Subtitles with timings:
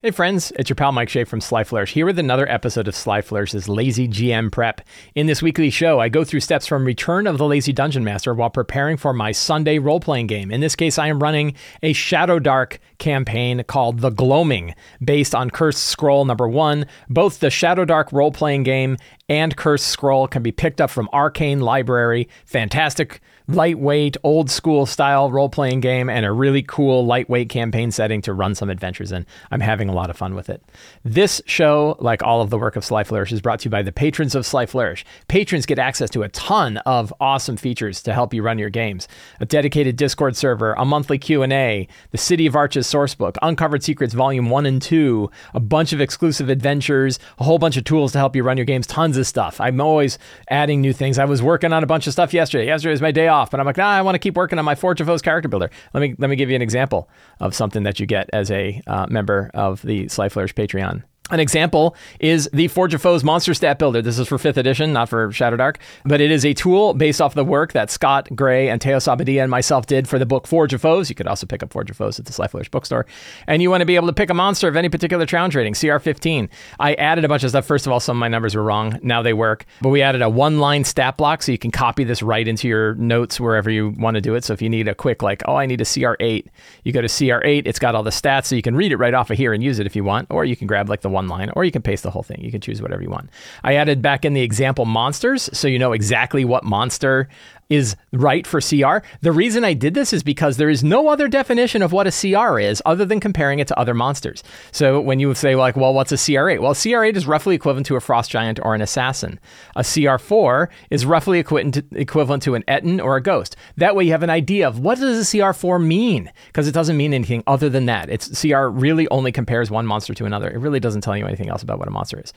[0.00, 2.94] Hey friends, it's your pal Mike Shea from Sly Flourish here with another episode of
[2.94, 4.80] Sly Flourish's Lazy GM Prep.
[5.16, 8.32] In this weekly show, I go through steps from Return of the Lazy Dungeon Master
[8.32, 10.52] while preparing for my Sunday role playing game.
[10.52, 14.72] In this case, I am running a Shadowdark campaign called The Gloaming,
[15.04, 16.86] based on Cursed Scroll number one.
[17.08, 18.98] Both the Shadowdark role playing game
[19.28, 22.28] and Cursed Scroll can be picked up from Arcane Library.
[22.46, 23.20] Fantastic
[23.50, 28.34] lightweight, old school style role playing game and a really cool, lightweight campaign setting to
[28.34, 29.24] run some adventures in.
[29.50, 30.62] I'm having a lot of fun with it.
[31.02, 33.80] This show, like all of the work of Sly Flourish, is brought to you by
[33.80, 35.02] the patrons of Sly Flourish.
[35.28, 39.08] Patrons get access to a ton of awesome features to help you run your games:
[39.40, 43.82] a dedicated Discord server, a monthly Q and A, the City of Arches sourcebook, Uncovered
[43.82, 48.12] Secrets Volume One and Two, a bunch of exclusive adventures, a whole bunch of tools
[48.12, 49.60] to help you run your games, tons of stuff.
[49.60, 50.18] I'm always
[50.48, 51.18] adding new things.
[51.18, 52.66] I was working on a bunch of stuff yesterday.
[52.66, 53.50] Yesterday was my day off.
[53.50, 55.48] But I'm like, nah, I want to keep working on my Forge of Foes character
[55.48, 55.70] builder.
[55.94, 57.08] Let me let me give you an example
[57.40, 61.02] of something that you get as a uh, member of the Sly Flourish Patreon.
[61.30, 64.00] An example is the Forge of Foes Monster Stat Builder.
[64.00, 65.76] This is for 5th edition, not for Shadowdark,
[66.06, 69.42] but it is a tool based off the work that Scott Gray and Teos Abadia
[69.42, 71.10] and myself did for the book Forge of Foes.
[71.10, 73.04] You could also pick up Forge of Foes at the Sly Flourish bookstore.
[73.46, 75.74] And you want to be able to pick a monster of any particular Trouns rating,
[75.74, 76.48] CR15.
[76.80, 77.66] I added a bunch of stuff.
[77.66, 78.98] First of all, some of my numbers were wrong.
[79.02, 79.66] Now they work.
[79.82, 82.68] But we added a one line stat block so you can copy this right into
[82.68, 84.44] your notes wherever you want to do it.
[84.44, 86.46] So if you need a quick, like, oh, I need a CR8,
[86.84, 87.66] you go to CR8.
[87.66, 89.62] It's got all the stats so you can read it right off of here and
[89.62, 90.28] use it if you want.
[90.30, 92.40] Or you can grab like the one line, or you can paste the whole thing.
[92.40, 93.30] You can choose whatever you want.
[93.64, 97.28] I added back in the example monsters so you know exactly what monster
[97.68, 99.06] is right for CR.
[99.20, 102.10] The reason I did this is because there is no other definition of what a
[102.10, 104.42] CR is other than comparing it to other monsters.
[104.72, 106.60] So when you say like, well, what's a CR8?
[106.60, 109.38] Well, CR8 is roughly equivalent to a frost giant or an assassin.
[109.76, 113.56] A CR4 is roughly equivalent to, equivalent to an Ettin or a ghost.
[113.76, 116.96] That way you have an idea of what does a CR4 mean because it doesn't
[116.96, 118.08] mean anything other than that.
[118.08, 120.50] It's CR really only compares one monster to another.
[120.50, 122.32] It really doesn't tell you anything else about what a monster is.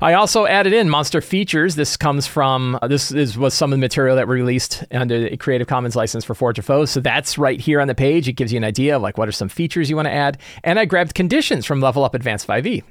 [0.00, 1.76] I also added in monster features.
[1.76, 5.28] This comes from uh, this is was some of the material that we released under
[5.28, 6.90] the Creative Commons license for Forge of Foes.
[6.90, 8.28] So that's right here on the page.
[8.28, 10.38] It gives you an idea of like what are some features you want to add.
[10.64, 12.82] And I grabbed conditions from Level Up Advanced 5e.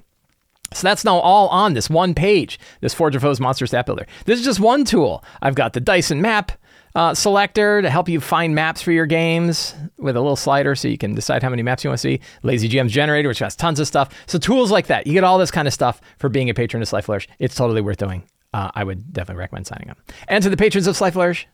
[0.74, 4.08] So that's now all on this one page, this Forge of Foes Monster Stat Builder.
[4.26, 5.24] This is just one tool.
[5.42, 6.54] I've got the Dyson map
[6.96, 10.88] uh, selector to help you find maps for your games with a little slider so
[10.88, 12.20] you can decide how many maps you want to see.
[12.44, 14.14] Lazy GM's generator, which has tons of stuff.
[14.28, 15.08] So tools like that.
[15.08, 17.28] You get all this kind of stuff for being a patron of Sly Flourish.
[17.40, 18.24] It's totally worth doing.
[18.54, 19.98] Uh, I would definitely recommend signing up.
[20.28, 21.48] And to the patrons of Sly Flourish,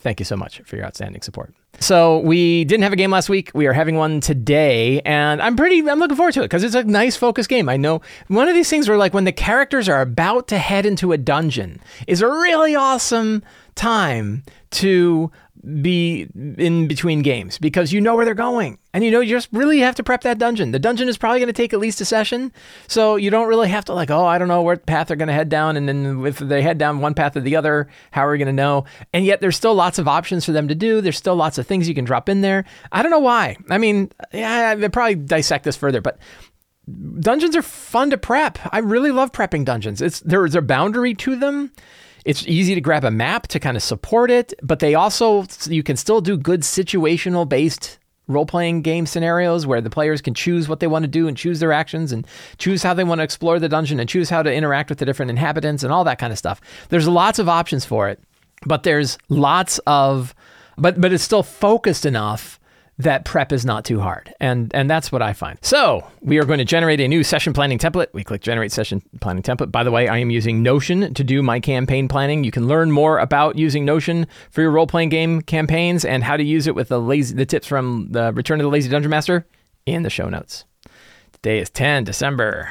[0.00, 1.54] thank you so much for your outstanding support.
[1.80, 3.52] So we didn't have a game last week.
[3.54, 5.88] We are having one today, and I'm pretty.
[5.88, 7.68] I'm looking forward to it because it's a nice focus game.
[7.68, 10.86] I know one of these things where like when the characters are about to head
[10.86, 13.44] into a dungeon is a really awesome
[13.76, 15.30] time to
[15.82, 18.78] be in between games because you know where they're going.
[18.94, 20.72] And you know you just really have to prep that dungeon.
[20.72, 22.52] The dungeon is probably going to take at least a session.
[22.86, 25.28] So you don't really have to like oh i don't know what path they're going
[25.28, 25.76] to head down.
[25.76, 28.46] And then if they head down one path or the other how are we going
[28.46, 28.84] to know?
[29.12, 31.00] And yet there's still lots of options for them to do.
[31.00, 32.64] There's still lots of things you can drop in there.
[32.92, 33.56] I don't know why.
[33.70, 36.18] I mean yeah i probably dissect this further but
[37.20, 38.58] dungeons are fun to prep.
[38.72, 40.00] I really love prepping dungeons.
[40.00, 41.72] It's there's a boundary to them
[42.28, 45.82] it's easy to grab a map to kind of support it, but they also, you
[45.82, 50.68] can still do good situational based role playing game scenarios where the players can choose
[50.68, 52.26] what they want to do and choose their actions and
[52.58, 55.06] choose how they want to explore the dungeon and choose how to interact with the
[55.06, 56.60] different inhabitants and all that kind of stuff.
[56.90, 58.22] There's lots of options for it,
[58.66, 60.34] but there's lots of,
[60.76, 62.57] but, but it's still focused enough
[62.98, 64.34] that prep is not too hard.
[64.40, 65.58] And and that's what I find.
[65.62, 68.08] So we are going to generate a new session planning template.
[68.12, 69.70] We click generate session planning template.
[69.70, 72.44] By the way, I am using Notion to do my campaign planning.
[72.44, 76.42] You can learn more about using Notion for your role-playing game campaigns and how to
[76.42, 79.46] use it with the lazy the tips from the Return of the Lazy Dungeon Master
[79.86, 80.64] in the show notes.
[81.32, 82.68] Today is 10 December.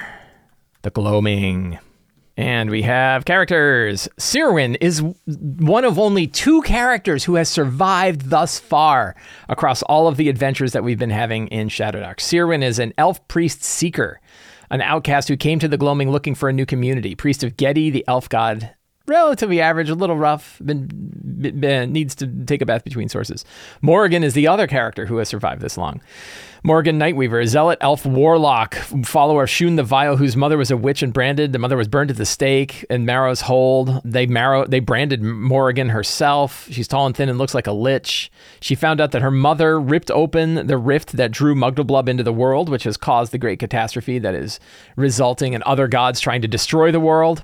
[0.82, 1.80] The gloaming.
[2.38, 4.08] And we have characters.
[4.20, 9.16] Sirwin is one of only two characters who has survived thus far
[9.50, 12.20] across all of the adventures that we've been having in Shadowdark.
[12.20, 14.22] Sirwin is an elf priest seeker,
[14.70, 17.16] an outcast who came to the Gloaming looking for a new community.
[17.16, 18.69] Priest of Gedi, the elf god,
[19.07, 20.88] relatively average, a little rough, been,
[21.59, 23.45] been, needs to take a bath between sources.
[23.81, 26.01] Morrigan is the other character who has survived this long.
[26.63, 30.75] Morgan Nightweaver, a zealot elf warlock, follower of Shun the Vile, whose mother was a
[30.75, 31.54] witch and branded.
[31.54, 34.01] The mother was burned at the stake in Marrow's Hold.
[34.04, 36.68] They marrow they branded Morrigan herself.
[36.69, 38.31] She's tall and thin and looks like a lich.
[38.60, 42.33] She found out that her mother ripped open the rift that drew Mugdalblub into the
[42.33, 44.60] world, which has caused the great catastrophe that is
[44.95, 47.44] resulting in other gods trying to destroy the world.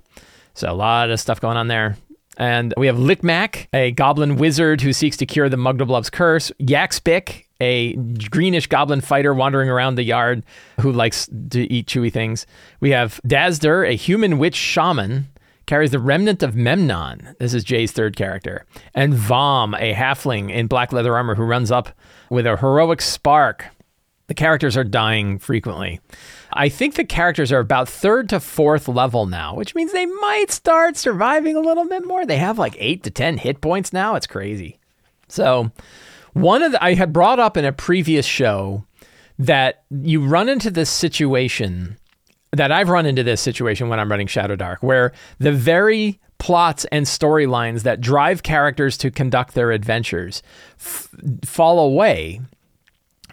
[0.54, 1.98] So a lot of stuff going on there.
[2.38, 6.52] And we have Lickmack, a goblin wizard who seeks to cure the Mugdalblub's curse.
[6.60, 7.94] Yaxpic, a
[8.30, 10.44] greenish goblin fighter wandering around the yard
[10.82, 12.48] who likes to eat chewy things.
[12.80, 15.28] We have Dazder, a human witch shaman,
[15.66, 17.36] carries the remnant of Memnon.
[17.40, 18.66] This is Jay's third character.
[18.94, 21.90] And Vom, a halfling in black leather armor who runs up
[22.30, 23.68] with a heroic spark.
[24.28, 26.00] The characters are dying frequently.
[26.56, 30.52] I think the characters are about third to fourth level now, which means they might
[30.52, 32.26] start surviving a little bit more.
[32.26, 34.16] They have like eight to 10 hit points now.
[34.16, 34.80] It's crazy.
[35.28, 35.72] So,
[36.34, 38.86] one of the, I had brought up in a previous show
[39.38, 41.98] that you run into this situation
[42.52, 47.06] that I've run into this situation when I'm running Shadowdark, where the very plots and
[47.06, 50.44] storylines that drive characters to conduct their adventures
[50.78, 51.10] f-
[51.44, 52.42] fall away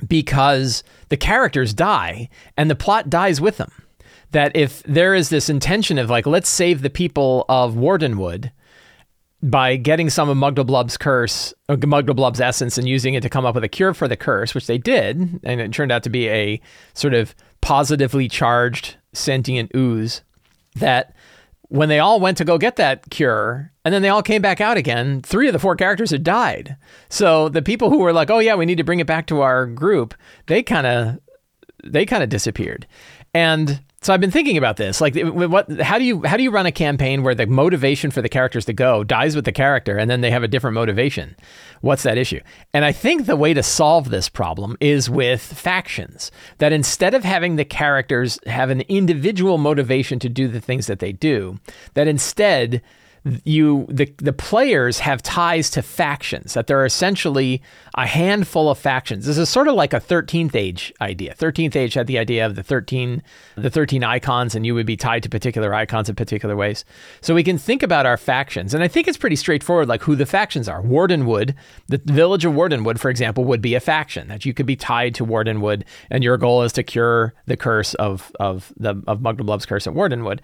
[0.07, 3.71] because the characters die and the plot dies with them.
[4.33, 8.53] That if there is this intention of like, let's save the people of Wardenwood
[9.43, 13.47] by getting some of Mugdalblub's curse, uh, or Mugdalblub's essence, and using it to come
[13.47, 16.11] up with a cure for the curse, which they did, and it turned out to
[16.11, 16.61] be a
[16.95, 20.23] sort of positively charged sentient ooze.
[20.77, 21.15] That
[21.69, 24.61] when they all went to go get that cure and then they all came back
[24.61, 26.77] out again, three of the four characters had died.
[27.09, 29.41] So the people who were like, "Oh yeah, we need to bring it back to
[29.41, 30.15] our group,"
[30.47, 31.19] they kind of
[31.85, 32.87] they kind of disappeared.
[33.33, 35.03] And so I've been thinking about this.
[35.03, 35.71] Like, what?
[35.81, 38.65] How do you how do you run a campaign where the motivation for the characters
[38.65, 41.37] to go dies with the character, and then they have a different motivation?
[41.83, 42.41] What's that issue?
[42.73, 46.31] And I think the way to solve this problem is with factions.
[46.59, 51.01] That instead of having the characters have an individual motivation to do the things that
[51.01, 51.59] they do,
[51.93, 52.81] that instead
[53.45, 57.63] you the the players have ties to factions that there are essentially
[57.95, 59.27] a handful of factions.
[59.27, 61.35] This is sort of like a 13th age idea.
[61.35, 63.23] 13th age had the idea of the 13
[63.57, 66.85] the 13 icons and you would be tied to particular icons in particular ways.
[67.21, 70.17] So we can think about our factions and i think it's pretty straightforward like who
[70.17, 70.83] the factions are.
[70.83, 71.55] Wardenwood
[71.89, 75.15] the village of wardenwood for example would be a faction that you could be tied
[75.17, 79.67] to wardenwood and your goal is to cure the curse of of the of Mugdalblub's
[79.67, 80.41] curse at wardenwood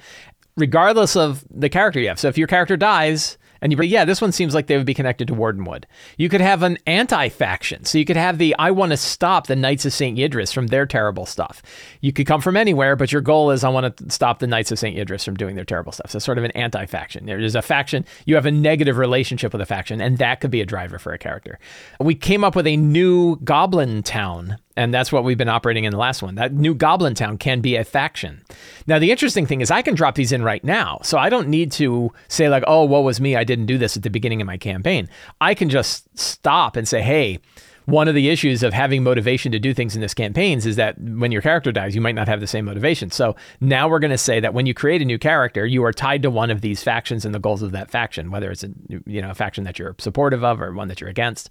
[0.57, 2.21] regardless of the character you have.
[2.21, 4.95] So if your character dies, and you, yeah, this one seems like they would be
[4.95, 5.85] connected to Wardenwood.
[6.19, 9.57] You could have an anti-faction, so you could have the I want to stop the
[9.57, 11.63] Knights of Saint Yidris from their terrible stuff.
[12.01, 14.73] You could come from anywhere, but your goal is I want to stop the Knights
[14.73, 16.11] of Saint Yidris from doing their terrible stuff.
[16.11, 17.27] So sort of an anti-faction.
[17.27, 18.05] There's a faction.
[18.27, 21.13] You have a negative relationship with a faction, and that could be a driver for
[21.13, 21.59] a character.
[21.99, 25.91] We came up with a new Goblin town and that's what we've been operating in
[25.91, 26.35] the last one.
[26.35, 28.43] That new Goblin Town can be a faction.
[28.87, 31.01] Now, the interesting thing is, I can drop these in right now.
[31.03, 33.37] So I don't need to say, like, oh, what was me?
[33.37, 35.09] I didn't do this at the beginning of my campaign.
[35.41, 37.41] I can just stop and say, hey,
[37.87, 41.01] one of the issues of having motivation to do things in this campaigns is that
[41.01, 43.13] when your character dies, you might not have the same motivation.
[43.13, 45.93] So now we're going to say that when you create a new character, you are
[45.93, 48.71] tied to one of these factions and the goals of that faction, whether it's a
[49.07, 51.49] you know a faction that you're supportive of or one that you're against,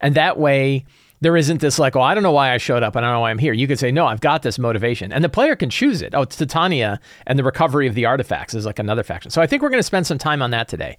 [0.00, 0.84] and that way
[1.20, 2.96] there isn't this like, oh, I don't know why I showed up.
[2.96, 3.52] I don't know why I'm here.
[3.52, 5.12] You could say, no, I've got this motivation.
[5.12, 6.14] And the player can choose it.
[6.14, 9.30] Oh, it's Titania and the recovery of the artifacts is like another faction.
[9.30, 10.96] So I think we're going to spend some time on that today.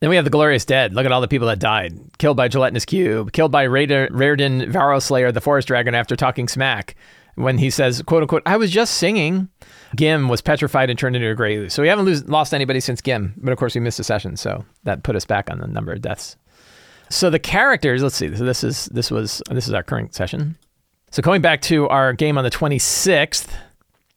[0.00, 0.94] Then we have the Glorious Dead.
[0.94, 1.98] Look at all the people that died.
[2.18, 3.32] Killed by Gelatinous Cube.
[3.32, 6.94] Killed by Raider, Raiden Varroslayer, the Forest Dragon, after talking smack.
[7.34, 9.48] When he says, quote unquote, I was just singing.
[9.94, 11.74] Gim was petrified and turned into a gray ooze.
[11.74, 13.34] So we haven't lose, lost anybody since Gim.
[13.36, 14.36] But of course, we missed a session.
[14.36, 16.36] So that put us back on the number of deaths
[17.08, 18.34] so the characters, let's see.
[18.34, 20.56] So this is this was this is our current session.
[21.10, 23.48] So going back to our game on the 26th.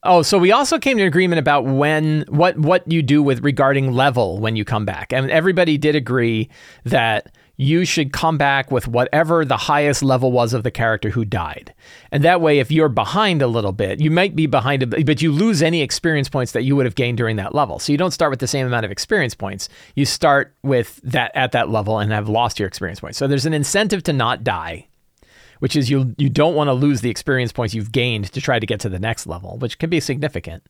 [0.03, 3.43] Oh, so we also came to an agreement about when what what you do with
[3.43, 5.11] regarding level when you come back.
[5.11, 6.49] And everybody did agree
[6.85, 11.25] that you should come back with whatever the highest level was of the character who
[11.25, 11.73] died.
[12.09, 15.21] And that way, if you're behind a little bit, you might be behind, a, but
[15.21, 17.77] you lose any experience points that you would have gained during that level.
[17.77, 19.67] So you don't start with the same amount of experience points.
[19.93, 23.17] You start with that at that level and have lost your experience points.
[23.17, 24.87] So there's an incentive to not die,
[25.59, 28.57] which is you you don't want to lose the experience points you've gained to try
[28.57, 30.63] to get to the next level, which can be significant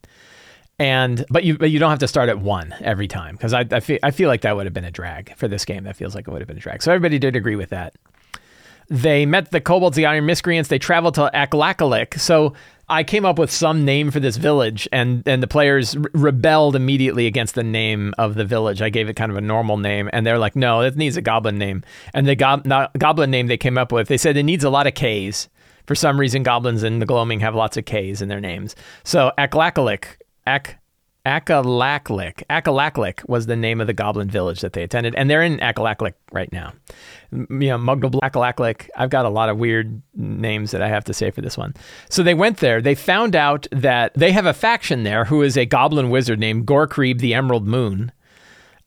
[0.80, 3.66] and but you but you don't have to start at one every time because I,
[3.72, 5.84] I feel I feel like that would have been a drag for this game.
[5.84, 6.82] That feels like it would have been a drag.
[6.82, 7.94] So everybody did agree with that.
[8.90, 10.70] They met the kobolds, the iron miscreants.
[10.70, 12.20] They traveled to Aklakalik.
[12.20, 12.54] So
[12.88, 16.76] I came up with some name for this village, and and the players re- rebelled
[16.76, 18.82] immediately against the name of the village.
[18.82, 21.22] I gave it kind of a normal name, and they're like, no, it needs a
[21.22, 21.84] goblin name.
[22.14, 24.88] And the go- goblin name they came up with, they said it needs a lot
[24.88, 25.50] of K's.
[25.86, 28.76] For some reason, goblins in the Gloaming have lots of K's in their names.
[29.04, 30.18] So Aklakalik
[30.50, 30.80] Ak
[31.26, 32.44] Akalaklik.
[32.50, 36.14] Akalaklik was the name of the goblin village that they attended, and they're in Akalaklik
[36.32, 36.74] right now.
[37.32, 38.90] You know, Mugdal Akalaklik.
[38.96, 41.76] I've got a lot of weird names that I have to say for this one.
[42.10, 42.82] So they went there.
[42.82, 46.66] They found out that they have a faction there who is a goblin wizard named
[46.66, 48.12] Gorkreeb the Emerald Moon.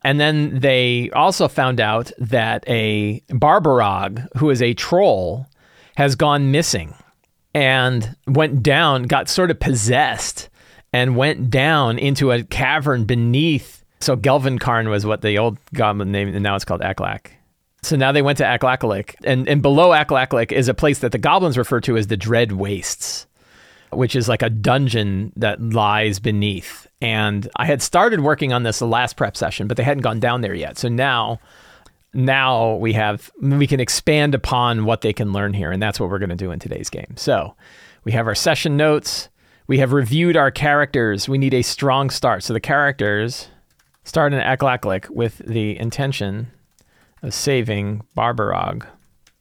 [0.03, 5.47] And then they also found out that a Barborog, who is a troll,
[5.97, 6.95] has gone missing
[7.55, 10.49] and went down, got sort of possessed,
[10.93, 13.85] and went down into a cavern beneath.
[14.01, 17.29] So Gelvenkarn was what the old goblin name, and now it's called Aklak.
[17.83, 21.19] So now they went to Aklakalik, and, and below Aklakalik is a place that the
[21.19, 23.27] goblins refer to as the Dread Wastes,
[23.91, 26.87] which is like a dungeon that lies beneath.
[27.01, 30.21] And I had started working on this the last prep session, but they hadn't gone
[30.21, 30.79] down there yet.
[30.79, 31.41] So now
[32.15, 36.11] now we have we can expand upon what they can learn here and that's what
[36.11, 37.55] we're going to do in today's game so
[38.05, 39.31] we have our session notes
[39.67, 43.49] we have reviewed our characters we need a strong start so the characters
[44.05, 46.51] start in Aklaklik with the intention
[47.23, 48.85] of saving Barborog.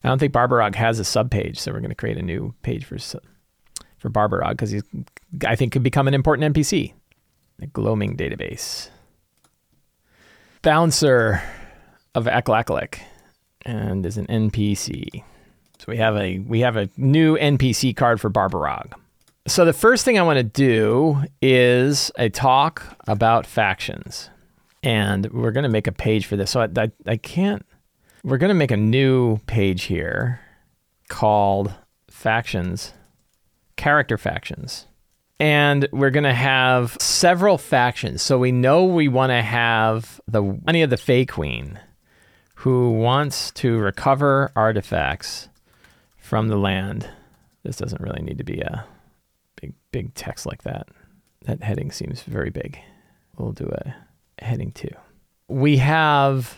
[0.03, 2.85] I don't think Barborog has a subpage, so we're going to create a new page
[2.85, 2.97] for
[3.97, 4.83] for Barborog because he's
[5.45, 6.93] I think could become an important NPC.
[7.59, 8.89] The gloaming database.
[10.63, 11.41] Bouncer
[12.15, 12.99] of Aklaklik
[13.63, 15.23] and is an NPC.
[15.77, 18.93] So we have a we have a new NPC card for Barborog.
[19.47, 24.29] So the first thing I want to do is a talk about factions.
[24.83, 26.51] And we're going to make a page for this.
[26.51, 27.65] So I, I, I can't
[28.23, 30.39] we're going to make a new page here
[31.07, 31.73] called
[32.09, 32.93] factions,
[33.77, 34.85] character factions.
[35.39, 38.21] And we're going to have several factions.
[38.21, 41.79] So we know we want to have the any of the Fey Queen
[42.55, 45.49] who wants to recover artifacts
[46.17, 47.09] from the land.
[47.63, 48.85] This doesn't really need to be a
[49.91, 50.87] big text like that.
[51.43, 52.79] That heading seems very big.
[53.37, 53.95] We'll do a
[54.43, 54.87] heading 2.
[55.47, 56.57] We have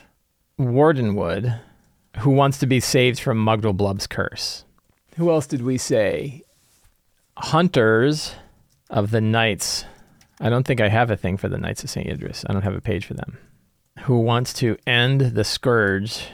[0.59, 1.59] Wardenwood
[2.19, 4.65] who wants to be saved from Mugdal Blub's curse.
[5.17, 6.43] Who else did we say?
[7.37, 8.35] Hunters
[8.89, 9.85] of the Knights.
[10.39, 12.07] I don't think I have a thing for the Knights of St.
[12.07, 12.45] Idris.
[12.47, 13.37] I don't have a page for them
[14.01, 16.27] who wants to end the scourge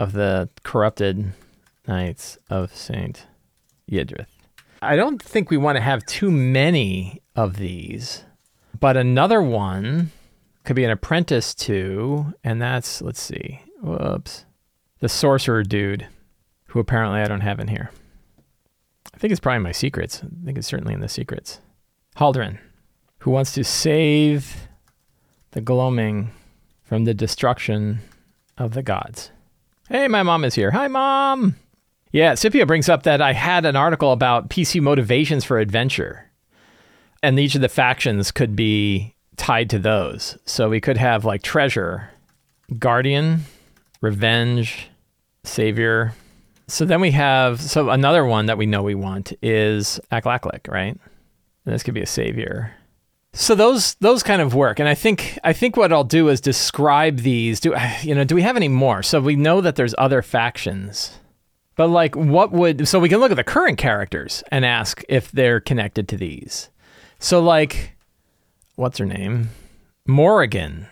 [0.00, 1.32] of the corrupted
[1.86, 3.26] knights of Saint
[3.90, 4.26] Yidrith.
[4.84, 8.24] I don't think we want to have too many of these,
[8.78, 10.10] but another one
[10.64, 14.44] could be an apprentice to, and that's, let's see, whoops,
[15.00, 16.06] the sorcerer dude,
[16.68, 17.90] who apparently I don't have in here.
[19.14, 20.22] I think it's probably my secrets.
[20.22, 21.60] I think it's certainly in the secrets.
[22.16, 22.58] Haldren,
[23.18, 24.68] who wants to save
[25.52, 26.30] the gloaming
[26.82, 28.00] from the destruction
[28.58, 29.30] of the gods.
[29.88, 30.70] Hey, my mom is here.
[30.72, 31.56] Hi, mom.
[32.14, 36.30] Yeah, Scipio brings up that I had an article about PC motivations for adventure,
[37.24, 40.38] and each of the factions could be tied to those.
[40.44, 42.08] So we could have like treasure,
[42.78, 43.40] guardian,
[44.00, 44.90] revenge,
[45.42, 46.12] savior.
[46.68, 50.96] So then we have so another one that we know we want is Aklaklik, right?
[51.66, 52.72] And this could be a savior.
[53.32, 56.40] So those those kind of work, and I think I think what I'll do is
[56.40, 57.58] describe these.
[57.58, 58.22] Do you know?
[58.22, 59.02] Do we have any more?
[59.02, 61.18] So we know that there's other factions,
[61.76, 62.86] but like, what would?
[62.88, 66.70] So we can look at the current characters and ask if they're connected to these.
[67.18, 67.96] So like,
[68.76, 69.50] what's her name?
[70.06, 70.86] Morrigan.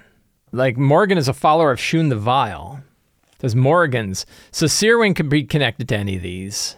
[0.50, 2.82] Like Morrigan is a follower of Shun the Vile.
[3.38, 4.24] There's Morrigans.
[4.50, 6.76] So Seerwing could be connected to any of these.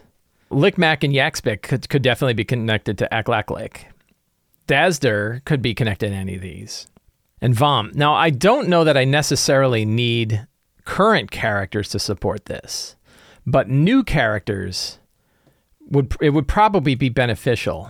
[0.51, 3.85] Lickmack and Yaxbic could, could definitely be connected to Aklaklik.
[4.67, 6.87] Dazder could be connected to any of these.
[7.41, 7.93] And Vom.
[7.95, 10.47] Now, I don't know that I necessarily need
[10.85, 12.97] current characters to support this,
[13.47, 14.99] but new characters
[15.91, 17.89] would it would probably be beneficial.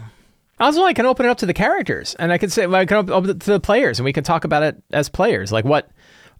[0.60, 2.86] Also, I can open it up to the characters, and I can say well, I
[2.86, 5.52] can open it to the players, and we can talk about it as players.
[5.52, 5.90] Like, what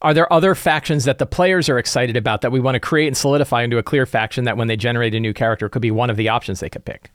[0.02, 3.06] are there other factions that the players are excited about that we want to create
[3.06, 5.90] and solidify into a clear faction that when they generate a new character could be
[5.90, 7.10] one of the options they could pick?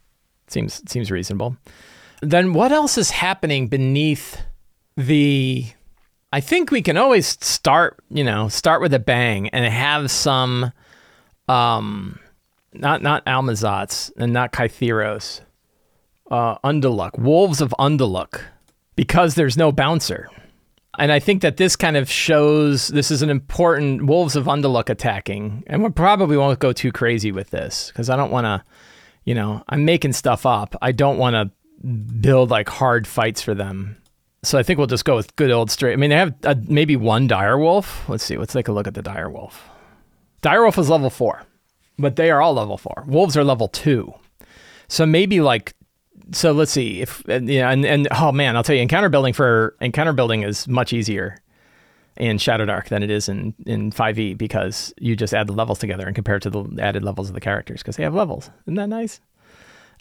[0.48, 1.56] Seems seems reasonable
[2.22, 4.42] then what else is happening beneath
[4.98, 5.66] the
[6.32, 10.72] I think we can always start, you know, start with a bang and have some
[11.50, 12.20] um
[12.74, 15.42] not not Almazats and not Kytheros.
[16.30, 16.56] Uh
[17.18, 18.42] Wolves of Undaluk,
[18.96, 20.30] because there's no bouncer.
[20.98, 24.90] And I think that this kind of shows this is an important Wolves of Undaluk
[24.90, 25.64] attacking.
[25.68, 28.64] And we probably won't go too crazy with this because I don't want to,
[29.24, 30.76] you know, I'm making stuff up.
[30.82, 33.96] I don't want to build like hard fights for them.
[34.44, 35.94] So I think we'll just go with good old straight.
[35.94, 38.08] I mean, they have uh, maybe one direwolf.
[38.10, 38.38] Let's see.
[38.38, 39.54] Let's take a look at the direwolf.
[40.42, 41.44] Direwolf is level four,
[41.98, 43.04] but they are all level four.
[43.08, 44.14] Wolves are level two.
[44.88, 45.74] So maybe like,
[46.32, 49.76] so let's see if yeah, and and oh man, I'll tell you, encounter building for
[49.82, 51.38] encounter building is much easier
[52.18, 56.06] in Shadowdark than it is in in 5e because you just add the levels together
[56.06, 58.50] and compare to the added levels of the characters because they have levels.
[58.66, 59.22] Isn't that nice?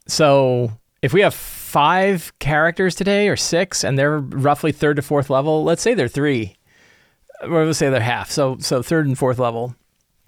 [0.06, 5.30] So if we have five characters today or six and they're roughly third to fourth
[5.30, 6.56] level, let's say they're three.
[7.42, 8.30] Or let's say they're half.
[8.30, 9.76] So so third and fourth level.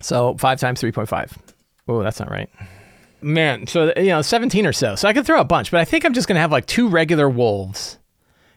[0.01, 1.37] So five times three point five.
[1.89, 2.49] Oh, that's not right.
[3.23, 4.95] Man, so you know, 17 or so.
[4.95, 6.67] So I could throw a bunch, but I think I'm just going to have like
[6.67, 7.99] two regular wolves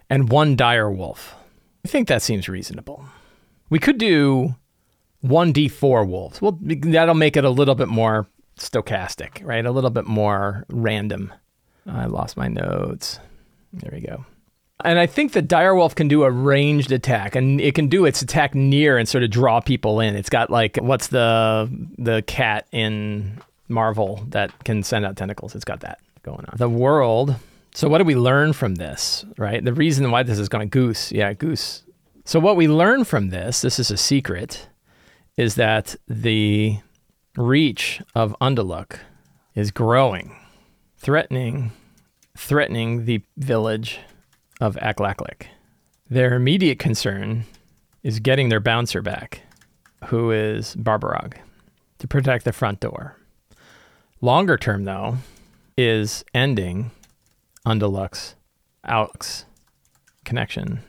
[0.09, 1.35] and one dire wolf.
[1.83, 3.05] I think that seems reasonable.
[3.69, 4.55] We could do
[5.25, 6.41] 1d4 wolves.
[6.41, 9.65] Well, that'll make it a little bit more stochastic, right?
[9.65, 11.33] A little bit more random.
[11.85, 13.19] I lost my notes.
[13.73, 14.25] There we go.
[14.83, 18.21] And I think the direwolf can do a ranged attack, and it can do its
[18.21, 20.15] attack near and sort of draw people in.
[20.15, 25.55] It's got like what's the the cat in Marvel that can send out tentacles?
[25.55, 26.57] It's got that going on.
[26.57, 27.35] The world.
[27.73, 29.25] So what do we learn from this?
[29.37, 29.63] Right.
[29.63, 31.11] The reason why this is going goose.
[31.11, 31.83] Yeah, goose.
[32.25, 34.69] So what we learn from this, this is a secret,
[35.37, 36.79] is that the
[37.35, 38.99] reach of Undaluk
[39.55, 40.35] is growing,
[40.97, 41.71] threatening,
[42.37, 43.99] threatening the village
[44.61, 45.47] of Aklaklik.
[46.09, 47.45] Their immediate concern
[48.03, 49.41] is getting their bouncer back,
[50.05, 51.35] who is Barborog,
[51.99, 53.15] to protect the front door.
[54.21, 55.17] Longer term, though,
[55.77, 56.91] is ending
[57.65, 58.35] Undaluk's
[58.85, 59.45] Alex
[60.25, 60.79] connection,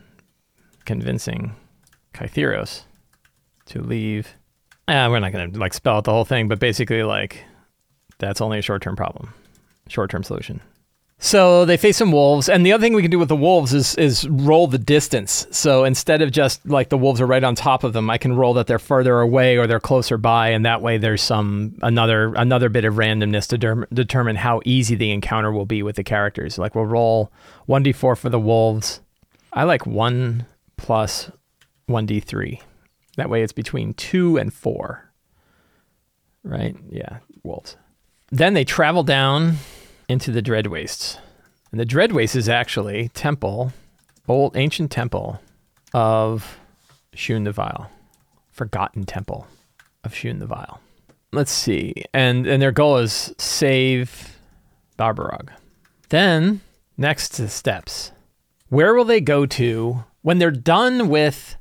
[0.85, 1.55] convincing
[2.13, 2.83] Kytheros
[3.67, 4.35] to leave.
[4.87, 7.43] Eh, we're not going to like spell out the whole thing, but basically, like,
[8.19, 9.33] that's only a short term problem,
[9.87, 10.61] short term solution.
[11.17, 13.73] So they face some wolves, and the other thing we can do with the wolves
[13.73, 15.47] is is roll the distance.
[15.49, 18.35] So instead of just like the wolves are right on top of them, I can
[18.35, 22.33] roll that they're further away or they're closer by, and that way there's some another
[22.35, 26.03] another bit of randomness to der- determine how easy the encounter will be with the
[26.03, 26.57] characters.
[26.57, 27.31] Like we'll roll
[27.65, 28.99] one d four for the wolves.
[29.53, 30.45] I like one
[30.75, 31.31] plus
[31.85, 32.61] one d three.
[33.15, 35.09] That way it's between two and four.
[36.43, 36.75] Right?
[36.89, 37.77] Yeah, wolves.
[38.31, 39.55] Then they travel down
[40.07, 41.17] into the Dread Wastes.
[41.71, 43.73] And the Dread Wastes is actually temple,
[44.27, 45.41] old ancient temple
[45.93, 46.57] of
[47.13, 47.89] Shun the Vile,
[48.51, 49.47] forgotten temple
[50.03, 50.79] of Shun the Vile.
[51.31, 51.93] Let's see.
[52.13, 54.37] And and their goal is save
[54.97, 55.49] Barborog.
[56.09, 56.61] Then
[56.97, 58.11] next the steps.
[58.69, 61.57] Where will they go to when they're done with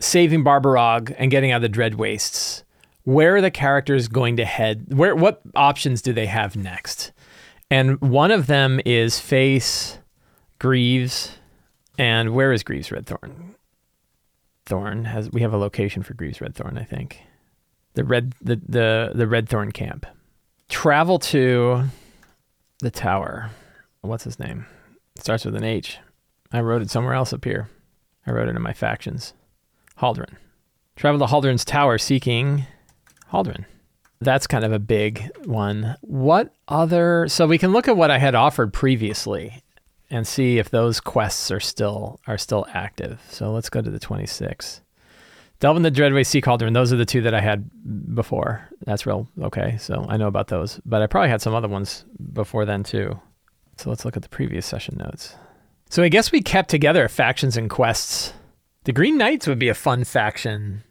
[0.00, 2.64] saving Barborog and getting out of the Dread Wastes?
[3.04, 4.94] Where are the characters going to head?
[4.94, 7.12] Where what options do they have next?
[7.70, 9.98] And one of them is face
[10.58, 11.38] Greaves.
[11.98, 13.54] And where is Greaves Redthorn?
[14.66, 17.22] Thorn has we have a location for Greaves Redthorn, I think.
[17.94, 20.06] The red the the the Redthorn camp.
[20.68, 21.84] Travel to
[22.80, 23.50] the tower.
[24.02, 24.66] What's his name?
[25.16, 25.98] It starts with an H.
[26.52, 27.68] I wrote it somewhere else up here.
[28.26, 29.32] I wrote it in my factions.
[29.98, 30.36] Haldren.
[30.96, 32.66] Travel to Haldren's tower seeking
[33.32, 33.64] Haldren
[34.20, 35.96] that's kind of a big one.
[36.00, 37.28] What other?
[37.28, 39.62] So we can look at what I had offered previously
[40.10, 43.20] and see if those quests are still are still active.
[43.30, 44.80] So let's go to the 26.
[45.60, 46.72] Delve in the Dreadway Sea Cauldron.
[46.72, 47.68] Those are the two that I had
[48.14, 48.68] before.
[48.86, 49.76] That's real okay.
[49.78, 53.20] So I know about those, but I probably had some other ones before then too.
[53.76, 55.34] So let's look at the previous session notes.
[55.90, 58.32] So I guess we kept together factions and quests.
[58.84, 60.84] The Green Knights would be a fun faction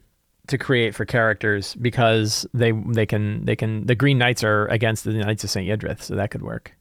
[0.47, 5.03] to create for characters because they they can they can the Green Knights are against
[5.03, 6.73] the Knights of Saint Yidrith, so that could work.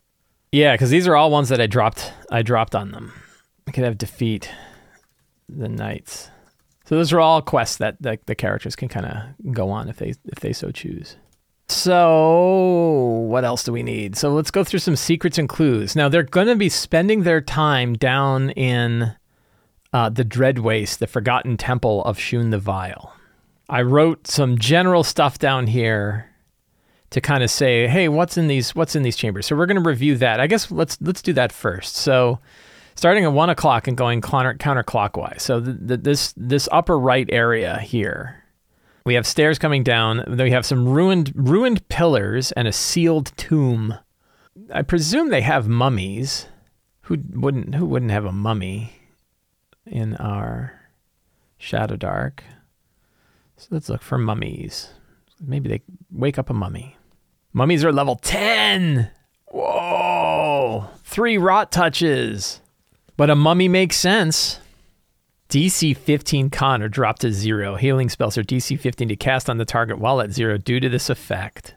[0.52, 2.12] Yeah, because these are all ones that I dropped.
[2.31, 3.12] I dropped on them.
[3.66, 4.50] I could have defeat
[5.48, 6.31] the knights.
[6.87, 10.14] So those are all quests that, the characters can kind of go on if they
[10.26, 11.16] if they so choose.
[11.68, 14.16] So what else do we need?
[14.16, 15.96] So let's go through some secrets and clues.
[15.96, 19.16] Now they're going to be spending their time down in
[19.92, 23.12] uh, the Dread Waste, the Forgotten Temple of Shun the Vile.
[23.68, 26.31] I wrote some general stuff down here
[27.11, 29.46] to kind of say, hey, what's in these what's in these chambers?
[29.46, 30.40] So we're going to review that.
[30.40, 31.96] I guess let's let's do that first.
[31.96, 32.40] So
[32.94, 35.40] starting at one o'clock and going counter, counterclockwise.
[35.40, 38.44] So the, the, this this upper right area here,
[39.05, 40.24] we have stairs coming down.
[40.37, 43.94] We have some ruined ruined pillars and a sealed tomb.
[44.72, 46.46] I presume they have mummies.
[47.02, 48.92] Who wouldn't who wouldn't have a mummy
[49.85, 50.81] in our
[51.61, 52.40] Shadowdark?
[53.57, 54.90] So let's look for mummies.
[55.40, 56.97] Maybe they wake up a mummy.
[57.53, 59.11] Mummies are level 10.
[59.47, 60.88] Whoa.
[61.05, 62.61] Three rot touches.
[63.16, 64.61] But a mummy makes sense.
[65.49, 67.77] DC 15 con are dropped to zero.
[67.77, 70.88] Healing spells are DC 15 to cast on the target while at zero due to
[70.88, 71.75] this effect.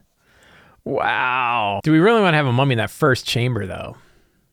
[0.83, 1.81] Wow.
[1.83, 3.95] Do we really want to have a mummy in that first chamber, though?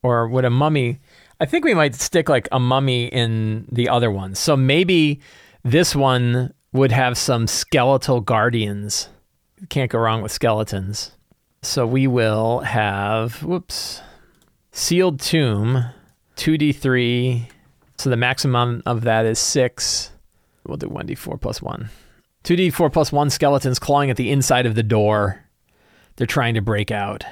[0.03, 0.99] Or would a mummy.
[1.41, 4.35] I think we might stick like a mummy in the other one.
[4.35, 5.19] So maybe
[5.63, 9.09] this one would have some skeletal guardians.
[9.69, 11.11] Can't go wrong with skeletons.
[11.63, 14.01] So we will have, whoops,
[14.71, 15.83] sealed tomb,
[16.37, 17.49] 2d3.
[17.97, 20.11] So the maximum of that is six.
[20.65, 21.89] We'll do 1d4 plus one.
[22.43, 25.43] 2d4 plus one skeletons clawing at the inside of the door.
[26.15, 27.25] They're trying to break out.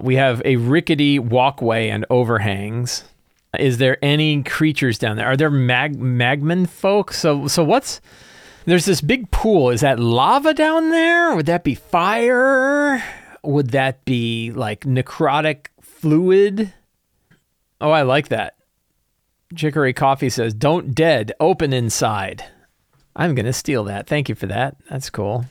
[0.00, 3.04] We have a rickety walkway and overhangs.
[3.58, 5.26] Is there any creatures down there?
[5.26, 7.12] Are there mag magman folk?
[7.12, 8.00] So so what's
[8.64, 9.70] there's this big pool.
[9.70, 11.34] Is that lava down there?
[11.34, 13.02] Would that be fire?
[13.42, 16.72] Would that be like necrotic fluid?
[17.80, 18.56] Oh, I like that.
[19.54, 22.44] Chicory Coffee says, "Don't dead, open inside."
[23.14, 24.06] I'm gonna steal that.
[24.06, 24.76] Thank you for that.
[24.88, 25.44] That's cool.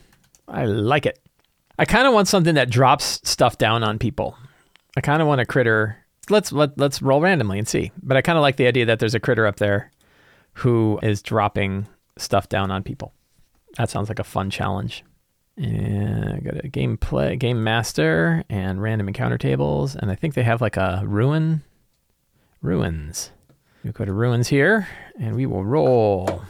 [0.48, 1.20] I like it.
[1.78, 4.38] I kind of want something that drops stuff down on people.
[4.98, 5.98] I kind of want a critter.
[6.30, 7.92] Let's let let's roll randomly and see.
[8.02, 9.92] But I kind of like the idea that there's a critter up there
[10.54, 11.88] who is dropping
[12.22, 13.14] stuff down on people.
[13.78, 15.04] That sounds like a fun challenge.
[15.58, 20.34] And I got a game play, game master, and random encounter tables, and I think
[20.34, 21.62] they have like a ruin,
[22.62, 23.32] ruins.
[23.84, 24.88] We go to ruins here,
[25.20, 26.44] and we will roll.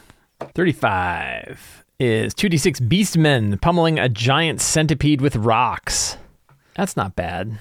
[0.54, 6.18] Thirty-five is two d six beastmen pummeling a giant centipede with rocks.
[6.76, 7.58] That's not bad.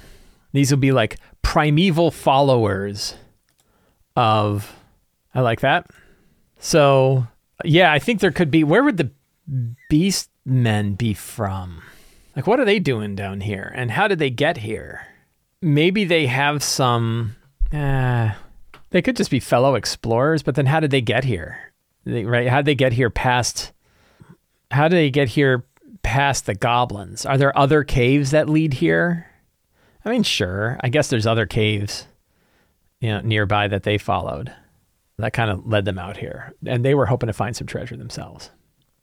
[0.52, 3.14] These will be like primeval followers
[4.14, 4.76] of.
[5.34, 5.90] I like that.
[6.58, 7.26] So
[7.64, 8.64] yeah, I think there could be.
[8.64, 9.10] Where would the
[9.88, 11.82] beast men be from?
[12.36, 13.72] Like, what are they doing down here?
[13.74, 15.06] And how did they get here?
[15.60, 17.36] Maybe they have some.
[17.72, 18.32] Uh,
[18.90, 21.72] they could just be fellow explorers, but then how did they get here?
[22.04, 22.48] They, right?
[22.48, 23.72] How did they get here past.
[24.70, 25.64] How did they get here
[26.02, 27.26] past the goblins?
[27.26, 29.26] Are there other caves that lead here?
[30.04, 30.78] I mean, sure.
[30.80, 32.06] I guess there's other caves,
[33.00, 34.54] you know, nearby that they followed
[35.20, 36.54] that kind of led them out here.
[36.66, 38.50] And they were hoping to find some treasure themselves.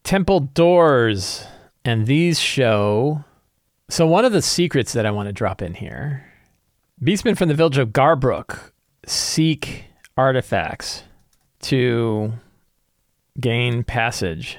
[0.03, 1.45] Temple doors.
[1.85, 3.23] And these show.
[3.89, 6.25] So, one of the secrets that I want to drop in here
[7.01, 8.71] Beastmen from the village of Garbrook
[9.05, 9.85] seek
[10.17, 11.03] artifacts
[11.61, 12.33] to
[13.39, 14.57] gain passage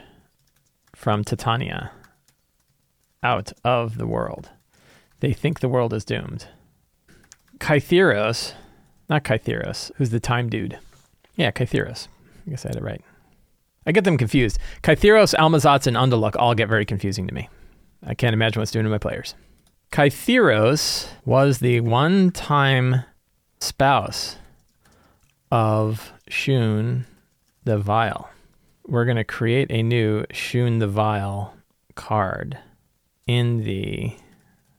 [0.94, 1.90] from Titania
[3.22, 4.50] out of the world.
[5.20, 6.46] They think the world is doomed.
[7.58, 8.52] Kytheros,
[9.10, 10.78] not Kytheros, who's the time dude
[11.38, 12.08] yeah, Kytheros.
[12.46, 13.02] I guess I had it right.
[13.86, 14.58] I get them confused.
[14.82, 17.48] Kytheros, Almazats, and Unduluk all get very confusing to me.
[18.04, 19.34] I can't imagine what's doing to my players.
[19.90, 23.04] Kytheros was the one time
[23.60, 24.36] spouse
[25.50, 27.06] of Shun
[27.64, 28.28] the Vile.
[28.86, 31.54] We're going to create a new Shun the Vile
[31.94, 32.58] card
[33.26, 34.16] in the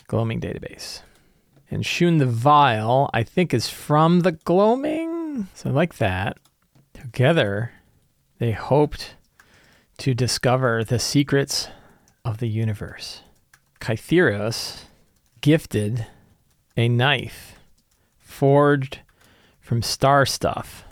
[0.08, 1.02] Gloaming database.
[1.72, 5.48] And Shun the Vile, I think, is from the Gloaming.
[5.54, 6.38] So I like that.
[7.00, 7.72] Together,
[8.40, 9.16] they hoped
[9.98, 11.70] to discover the secrets
[12.26, 13.22] of the universe.
[13.80, 14.84] Kytheros
[15.42, 16.06] gifted
[16.76, 17.56] a knife
[18.18, 19.00] forged
[19.62, 20.84] from star stuff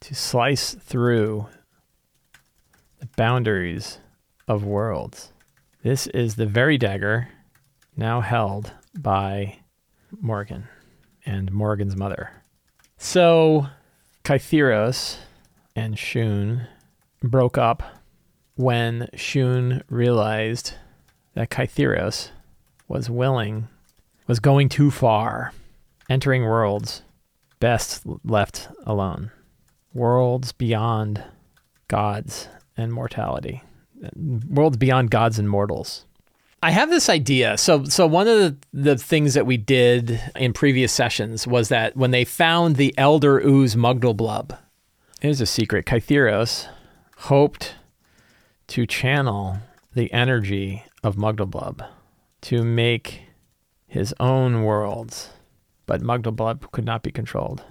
[0.00, 1.46] to slice through
[3.00, 3.98] the boundaries
[4.46, 5.32] of worlds.
[5.82, 7.28] This is the very dagger
[7.96, 9.58] now held by
[10.20, 10.68] Morgan
[11.24, 12.30] and Morgan's mother.
[12.98, 13.68] So,
[14.24, 15.18] Kytheros
[15.78, 16.66] and Shun
[17.22, 17.82] broke up
[18.56, 20.74] when Shun realized
[21.34, 22.30] that Kytheros
[22.88, 23.68] was willing,
[24.26, 25.52] was going too far,
[26.10, 27.02] entering worlds
[27.60, 29.30] best left alone,
[29.94, 31.22] worlds beyond
[31.86, 33.62] gods and mortality,
[34.16, 36.06] worlds beyond gods and mortals.
[36.60, 37.56] I have this idea.
[37.56, 41.96] So, so one of the, the things that we did in previous sessions was that
[41.96, 44.58] when they found the Elder Ooze Mugdalblub,
[45.20, 45.84] Here's a secret.
[45.84, 46.68] Kytheros
[47.16, 47.74] hoped
[48.68, 49.58] to channel
[49.92, 51.84] the energy of Mugdalblub
[52.42, 53.22] to make
[53.88, 55.30] his own worlds,
[55.86, 57.64] but Mugdalblub could not be controlled.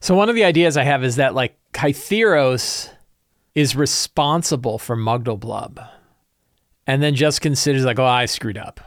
[0.00, 2.90] So one of the ideas I have is that like Kytheros
[3.56, 5.84] is responsible for Mugdalblub
[6.86, 8.80] and then just considers like, oh, I screwed up.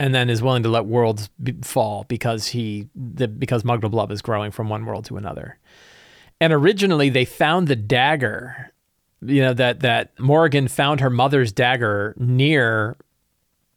[0.00, 4.22] And then is willing to let worlds be- fall because he, the, because Mugdalblub is
[4.22, 5.58] growing from one world to another.
[6.40, 8.72] And originally they found the dagger,
[9.22, 12.96] you know, that that Morgan found her mother's dagger near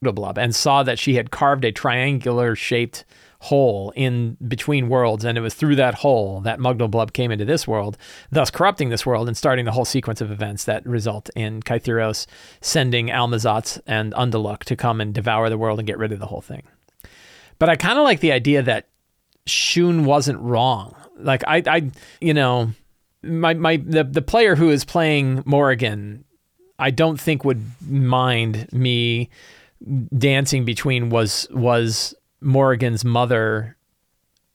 [0.01, 3.05] Blub and saw that she had carved a triangular shaped
[3.41, 7.67] hole in between worlds, and it was through that hole that Mugdalblub came into this
[7.67, 7.97] world,
[8.31, 12.25] thus corrupting this world and starting the whole sequence of events that result in Kytheros
[12.61, 16.25] sending Almazats and Unduluk to come and devour the world and get rid of the
[16.25, 16.63] whole thing.
[17.59, 18.87] But I kind of like the idea that
[19.45, 20.95] Shun wasn't wrong.
[21.19, 22.71] Like I, I, you know,
[23.23, 26.23] my my the the player who is playing Morrigan,
[26.77, 29.29] I don't think would mind me
[30.17, 33.77] dancing between was was Morrigan's mother,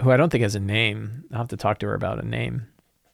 [0.03, 1.25] who I don't think has a name.
[1.33, 2.67] I'll have to talk to her about a name.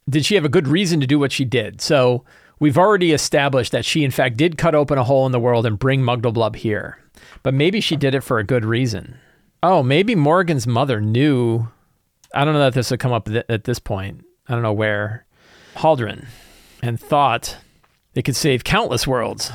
[0.08, 1.80] Did she have a good reason to do what she did?
[1.80, 2.24] So
[2.58, 5.66] we've already established that she in fact did cut open a hole in the world
[5.66, 6.98] and bring Mugdalblub here.
[7.42, 9.18] But maybe she did it for a good reason.
[9.62, 11.68] Oh, maybe Morrigan's mother knew.
[12.34, 14.24] I don't know that this would come up th- at this point.
[14.48, 15.26] I don't know where.
[15.76, 16.26] Haldren
[16.82, 17.58] and thought
[18.14, 19.52] they could save countless worlds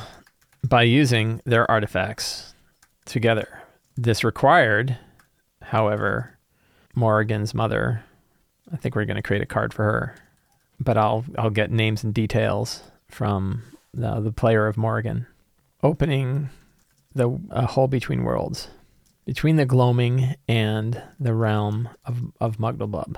[0.66, 2.54] by using their artifacts
[3.04, 3.62] together.
[3.96, 4.98] This required,
[5.62, 6.38] however,
[6.94, 8.02] Morrigan's mother.
[8.72, 10.14] I think we're going to create a card for her,
[10.80, 13.62] but I'll I'll get names and details from
[13.94, 15.26] the, the player of Morrigan.
[15.82, 16.50] Opening
[17.14, 18.68] the a hole between worlds,
[19.26, 23.16] between the gloaming and the realm of of Mugglebub.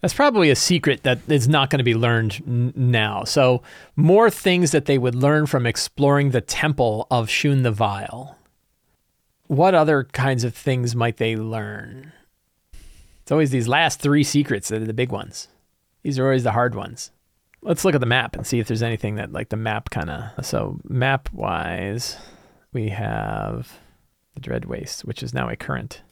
[0.00, 3.24] That's probably a secret that is not going to be learned n- now.
[3.24, 3.62] So,
[3.96, 8.38] more things that they would learn from exploring the temple of Shun the Vile.
[9.46, 12.12] What other kinds of things might they learn?
[13.20, 15.48] It's always these last three secrets that are the big ones.
[16.02, 17.10] These are always the hard ones.
[17.60, 20.08] Let's look at the map and see if there's anything that, like, the map kind
[20.08, 20.46] of.
[20.46, 22.16] So, map wise,
[22.72, 23.78] we have
[24.34, 26.02] the Dread Waste, which is now a current.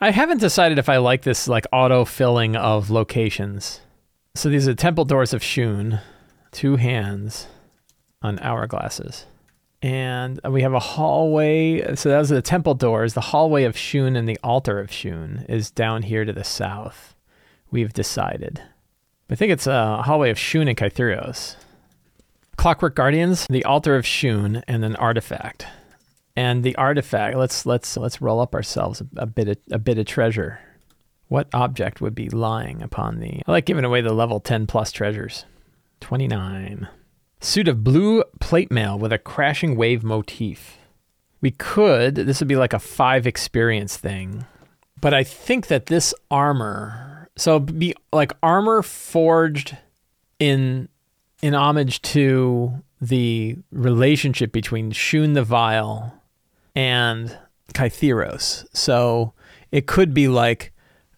[0.00, 3.80] I haven't decided if I like this like auto filling of locations.
[4.34, 6.00] So these are temple doors of Shun,
[6.52, 7.48] two hands
[8.22, 9.24] on hourglasses.
[9.82, 11.94] And we have a hallway.
[11.96, 13.14] So those are the temple doors.
[13.14, 17.14] The hallway of Shun and the altar of Shun is down here to the south.
[17.70, 18.62] We've decided.
[19.30, 21.56] I think it's a hallway of Shun and Kytheros.
[22.56, 25.66] Clockwork Guardians, the altar of Shun, and an artifact
[26.38, 27.36] and the artifact.
[27.36, 30.60] Let's let's let's roll up ourselves a, a bit of, a bit of treasure.
[31.26, 33.42] What object would be lying upon the?
[33.44, 35.46] I like giving away the level ten plus treasures.
[36.00, 36.86] Twenty nine.
[37.40, 40.78] Suit of blue plate mail with a crashing wave motif.
[41.40, 42.14] We could.
[42.14, 44.46] This would be like a five experience thing,
[45.00, 47.28] but I think that this armor.
[47.36, 49.76] So be like armor forged
[50.38, 50.88] in
[51.42, 56.17] in homage to the relationship between Shun the Vile
[56.74, 57.36] and
[57.74, 58.66] Kytheros.
[58.72, 59.32] So
[59.70, 60.72] it could be like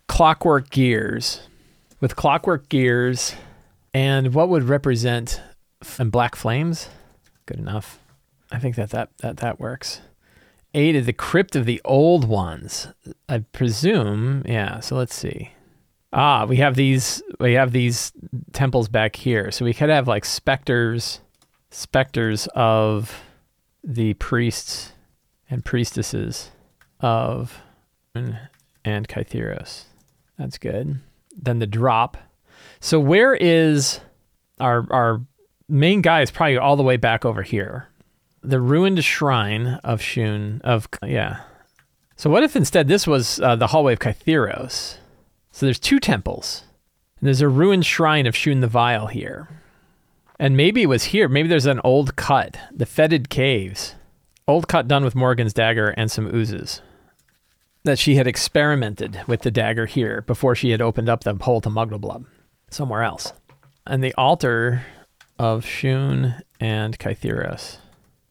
[0.08, 1.40] clockwork gears
[2.00, 3.34] with clockwork gears
[3.94, 5.40] and what would represent
[5.98, 6.88] and black flames.
[7.46, 7.98] Good enough.
[8.50, 10.00] I think that that that, that works.
[10.72, 12.88] Eight is the crypt of the old ones.
[13.28, 14.80] I presume, yeah.
[14.80, 15.50] So let's see.
[16.12, 17.22] Ah, we have these.
[17.38, 18.12] We have these
[18.52, 19.50] temples back here.
[19.50, 21.20] So we could have like specters,
[21.70, 23.22] specters of
[23.82, 24.92] the priests
[25.50, 26.50] and priestesses
[27.00, 27.60] of
[28.14, 29.84] and Kytheros.
[30.38, 31.00] That's good.
[31.36, 32.16] Then the drop.
[32.80, 34.00] So where is
[34.58, 35.20] our our
[35.68, 37.88] main guy is probably all the way back over here.
[38.42, 41.42] The ruined shrine of Shun of yeah.
[42.16, 44.96] So what if instead this was uh, the hallway of Kytheros?
[45.52, 46.64] So there's two temples.
[47.18, 49.48] And there's a ruined shrine of Shun the Vile here.
[50.38, 51.28] And maybe it was here.
[51.28, 53.94] Maybe there's an old cut, the fetid caves.
[54.50, 56.82] Old cut done with Morgan's dagger and some oozes.
[57.84, 61.60] That she had experimented with the dagger here before she had opened up the hole
[61.60, 62.26] to Mugglebub
[62.68, 63.32] somewhere else.
[63.86, 64.84] And the altar
[65.38, 67.76] of Shun and Kytheros.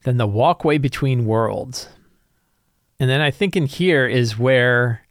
[0.04, 1.88] Then the walkway between worlds.
[3.00, 5.08] And then I think in here is where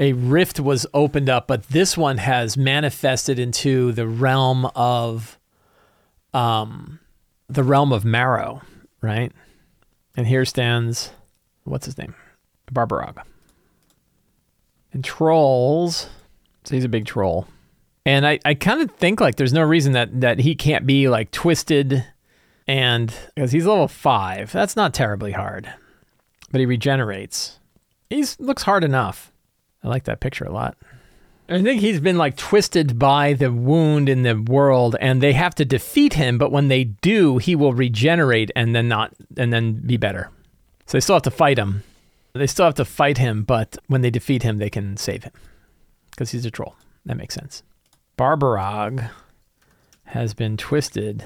[0.00, 5.38] a rift was opened up, but this one has manifested into the realm of
[6.32, 7.00] um
[7.50, 8.62] the realm of Marrow,
[9.02, 9.30] right?
[10.16, 11.10] And here stands,
[11.64, 12.14] what's his name?
[12.72, 13.18] Barborog.
[14.92, 16.08] And trolls,
[16.64, 17.46] so he's a big troll.
[18.04, 21.08] And I, I kind of think like there's no reason that, that he can't be
[21.08, 22.04] like twisted
[22.66, 24.52] and because he's level five.
[24.52, 25.72] That's not terribly hard.
[26.50, 27.58] But he regenerates.
[28.10, 29.32] He looks hard enough.
[29.82, 30.76] I like that picture a lot.
[31.50, 35.54] I think he's been like twisted by the wound in the world and they have
[35.54, 39.74] to defeat him, but when they do, he will regenerate and then not and then
[39.74, 40.30] be better.
[40.84, 41.84] So they still have to fight him.
[42.34, 45.32] They still have to fight him, but when they defeat him, they can save him.
[46.10, 46.76] Because he's a troll.
[47.06, 47.62] That makes sense.
[48.18, 49.08] Barborog
[50.04, 51.24] has been twisted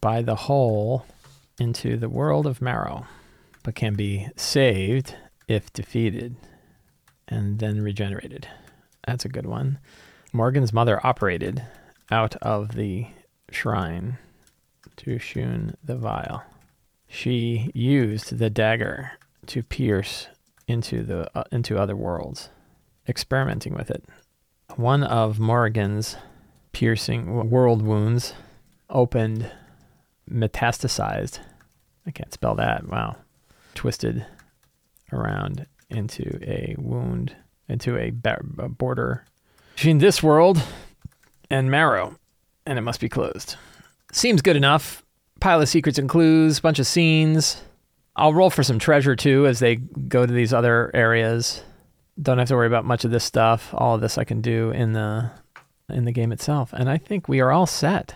[0.00, 1.06] by the hole
[1.60, 3.06] into the world of Marrow,
[3.62, 5.14] but can be saved
[5.46, 6.34] if defeated
[7.28, 8.48] and then regenerated.
[9.06, 9.78] That's a good one.
[10.32, 11.62] Morgan's mother operated
[12.10, 13.06] out of the
[13.50, 14.18] shrine
[14.96, 16.44] to Shun the Vile.
[17.08, 19.12] She used the dagger
[19.46, 20.28] to pierce
[20.66, 22.48] into the uh, into other worlds,
[23.08, 24.04] experimenting with it.
[24.76, 26.16] One of Morrigan's
[26.72, 28.32] piercing world wounds
[28.88, 29.50] opened,
[30.30, 31.40] metastasized.
[32.06, 32.88] I can't spell that.
[32.88, 33.16] Wow.
[33.74, 34.24] Twisted
[35.12, 37.36] around into a wound
[37.68, 38.12] into a,
[38.58, 39.24] a border
[39.74, 40.62] between this world
[41.50, 42.16] and Marrow,
[42.66, 43.56] and it must be closed.
[44.12, 45.04] Seems good enough.
[45.40, 47.60] Pile of secrets and clues, bunch of scenes.
[48.14, 51.62] I'll roll for some treasure too as they go to these other areas.
[52.20, 53.70] don't have to worry about much of this stuff.
[53.72, 55.30] All of this I can do in the
[55.88, 58.14] in the game itself, and I think we are all set.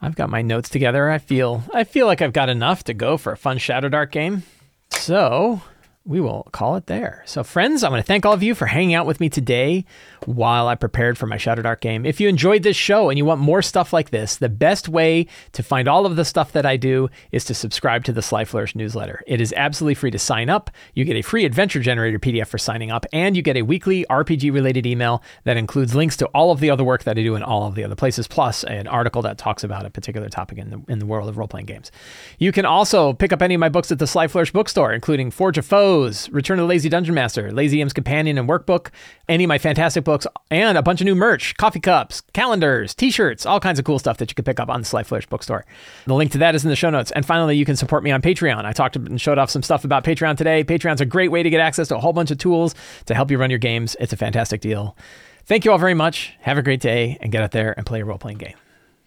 [0.00, 1.10] I've got my notes together.
[1.10, 4.42] I feel I feel like I've got enough to go for a fun Shadowdark game.
[4.90, 5.62] So
[6.08, 7.22] we will call it there.
[7.26, 9.84] So, friends, I want to thank all of you for hanging out with me today
[10.24, 12.06] while I prepared for my Shadowdark game.
[12.06, 15.26] If you enjoyed this show and you want more stuff like this, the best way
[15.52, 18.46] to find all of the stuff that I do is to subscribe to the Sly
[18.46, 19.22] Flourish newsletter.
[19.26, 20.70] It is absolutely free to sign up.
[20.94, 24.06] You get a free adventure generator PDF for signing up, and you get a weekly
[24.08, 27.34] RPG related email that includes links to all of the other work that I do
[27.34, 30.56] in all of the other places, plus an article that talks about a particular topic
[30.56, 31.92] in the, in the world of role playing games.
[32.38, 35.30] You can also pick up any of my books at the Sly Flourish bookstore, including
[35.30, 35.97] Forge of Foes.
[36.30, 38.90] Return of the Lazy Dungeon Master, Lazy DM's Companion and Workbook,
[39.28, 43.44] any of my fantastic books, and a bunch of new merch, coffee cups, calendars, t-shirts,
[43.44, 45.64] all kinds of cool stuff that you can pick up on the Sly Flourish bookstore.
[46.06, 47.10] The link to that is in the show notes.
[47.10, 48.64] And finally, you can support me on Patreon.
[48.64, 50.64] I talked and showed off some stuff about Patreon today.
[50.64, 52.74] Patreon's a great way to get access to a whole bunch of tools
[53.06, 53.96] to help you run your games.
[53.98, 54.96] It's a fantastic deal.
[55.44, 56.34] Thank you all very much.
[56.40, 58.54] Have a great day and get out there and play a role-playing game.